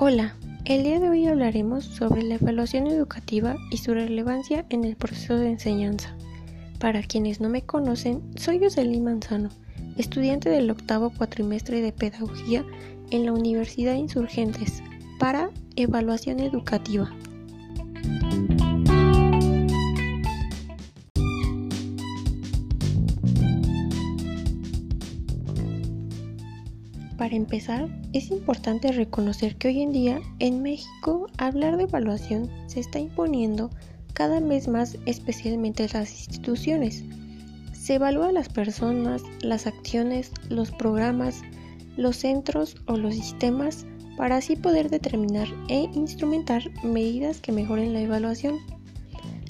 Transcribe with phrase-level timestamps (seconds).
[0.00, 4.94] Hola, el día de hoy hablaremos sobre la evaluación educativa y su relevancia en el
[4.94, 6.14] proceso de enseñanza.
[6.78, 9.48] Para quienes no me conocen, soy Jocelyn Manzano,
[9.96, 12.64] estudiante del octavo cuatrimestre de Pedagogía
[13.10, 14.84] en la Universidad Insurgentes
[15.18, 17.10] para Evaluación Educativa.
[27.18, 32.78] Para empezar, es importante reconocer que hoy en día en México hablar de evaluación se
[32.78, 33.70] está imponiendo
[34.14, 37.02] cada vez más especialmente en las instituciones.
[37.72, 41.42] Se evalúa a las personas, las acciones, los programas,
[41.96, 43.84] los centros o los sistemas
[44.16, 48.58] para así poder determinar e instrumentar medidas que mejoren la evaluación.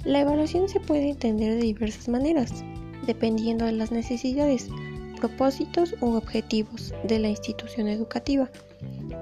[0.07, 2.65] La evaluación se puede entender de diversas maneras,
[3.07, 4.71] dependiendo de las necesidades,
[5.19, 8.51] propósitos u objetivos de la institución educativa,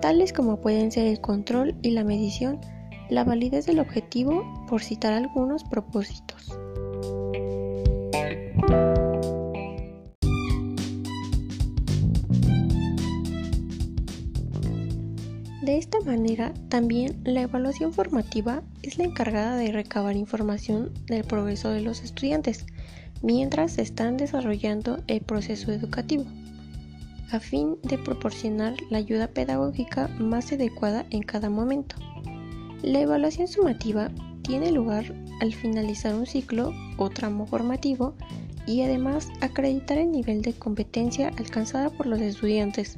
[0.01, 2.61] tales como pueden ser el control y la medición,
[3.11, 6.59] la validez del objetivo, por citar algunos propósitos.
[15.63, 21.71] De esta manera, también la evaluación formativa es la encargada de recabar información del progreso
[21.71, 22.67] de los estudiantes,
[23.23, 26.25] mientras se están desarrollando el proceso educativo,
[27.33, 31.97] a fin de proporcionar la ayuda pedagógica más adecuada en cada momento.
[32.83, 34.11] La evaluación sumativa
[34.43, 35.05] tiene lugar
[35.41, 38.15] al finalizar un ciclo o tramo formativo
[38.67, 42.97] y además acreditar el nivel de competencia alcanzada por los estudiantes.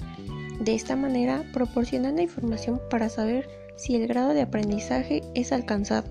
[0.61, 6.11] De esta manera proporcionan la información para saber si el grado de aprendizaje es alcanzado.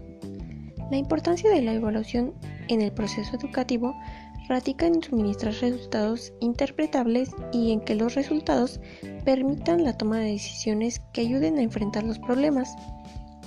[0.90, 2.34] La importancia de la evaluación
[2.68, 3.96] en el proceso educativo
[4.48, 8.80] radica en suministrar resultados interpretables y en que los resultados
[9.26, 12.74] permitan la toma de decisiones que ayuden a enfrentar los problemas.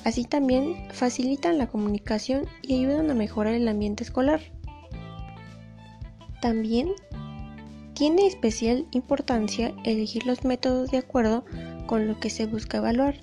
[0.05, 4.41] Así también facilitan la comunicación y ayudan a mejorar el ambiente escolar.
[6.41, 6.91] También
[7.95, 11.45] tiene especial importancia elegir los métodos de acuerdo
[11.87, 13.17] con lo que se busca evaluar,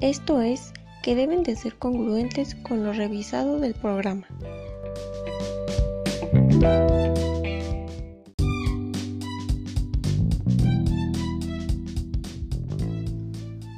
[0.00, 4.26] esto es, que deben de ser congruentes con lo revisado del programa.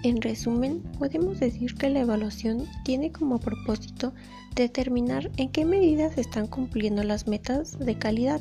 [0.02, 4.14] En resumen, podemos decir que la evaluación tiene como propósito
[4.54, 8.40] determinar en qué medidas se están cumpliendo las metas de calidad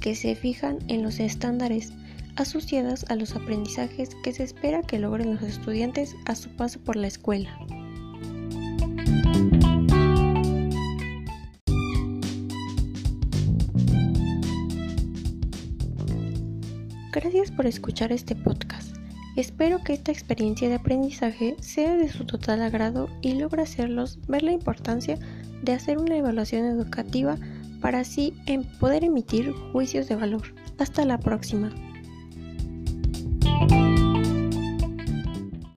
[0.00, 1.92] que se fijan en los estándares
[2.34, 6.96] asociadas a los aprendizajes que se espera que logren los estudiantes a su paso por
[6.96, 7.56] la escuela.
[17.16, 18.94] Gracias por escuchar este podcast.
[19.36, 24.42] Espero que esta experiencia de aprendizaje sea de su total agrado y logre hacerlos ver
[24.42, 25.18] la importancia
[25.62, 27.38] de hacer una evaluación educativa
[27.80, 28.34] para así
[28.78, 30.42] poder emitir juicios de valor.
[30.76, 31.72] Hasta la próxima.